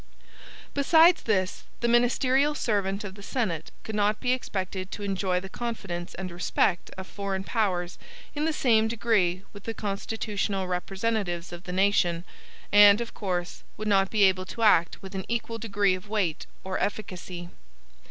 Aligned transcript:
Besides 0.73 1.21
this, 1.21 1.61
the 1.81 1.87
ministerial 1.87 2.55
servant 2.55 3.03
of 3.03 3.13
the 3.13 3.21
Senate 3.21 3.69
could 3.83 3.93
not 3.93 4.19
be 4.19 4.31
expected 4.31 4.89
to 4.89 5.03
enjoy 5.03 5.39
the 5.39 5.47
confidence 5.47 6.15
and 6.15 6.31
respect 6.31 6.89
of 6.97 7.05
foreign 7.05 7.43
powers 7.43 7.99
in 8.33 8.45
the 8.45 8.51
same 8.51 8.87
degree 8.87 9.43
with 9.53 9.65
the 9.65 9.75
constitutional 9.75 10.65
representatives 10.67 11.51
of 11.53 11.65
the 11.65 11.71
nation, 11.71 12.23
and, 12.71 12.99
of 12.99 13.13
course, 13.13 13.61
would 13.77 13.87
not 13.87 14.09
be 14.09 14.23
able 14.23 14.47
to 14.47 14.63
act 14.63 15.03
with 15.03 15.13
an 15.13 15.23
equal 15.27 15.59
degree 15.59 15.93
of 15.93 16.09
weight 16.09 16.47
or 16.63 16.79
efficacy. 16.79 17.49